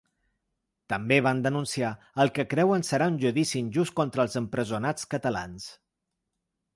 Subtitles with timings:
[0.93, 1.91] També van denunciar
[2.23, 5.69] el que creuen serà un judici injust contra els empresonats catalans.